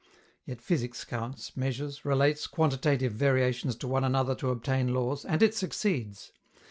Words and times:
Yet 0.45 0.61
physics 0.63 1.05
counts, 1.05 1.55
measures, 1.55 2.03
relates 2.03 2.47
"quantitative" 2.47 3.11
variations 3.13 3.75
to 3.75 3.87
one 3.87 4.03
another 4.03 4.33
to 4.37 4.49
obtain 4.49 4.95
laws, 4.95 5.23
and 5.23 5.43
it 5.43 5.53
succeeds. 5.53 6.31